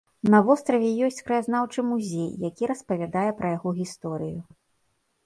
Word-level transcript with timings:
На 0.33 0.37
востраве 0.45 0.87
ёсць 1.07 1.19
краязнаўчы 1.27 1.85
музей, 1.89 2.31
які 2.49 2.71
распавядае 2.73 3.29
пра 3.43 3.47
яго 3.57 3.69
гісторыю. 3.81 4.39